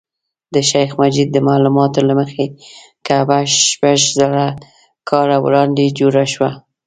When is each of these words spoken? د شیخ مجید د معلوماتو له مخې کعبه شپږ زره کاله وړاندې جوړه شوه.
د 0.53 0.55
شیخ 0.69 0.89
مجید 1.01 1.27
د 1.31 1.37
معلوماتو 1.47 1.99
له 2.09 2.13
مخې 2.19 2.45
کعبه 3.07 3.37
شپږ 3.71 3.99
زره 4.19 4.45
کاله 5.09 5.37
وړاندې 5.45 5.95
جوړه 5.99 6.23
شوه. 6.33 6.49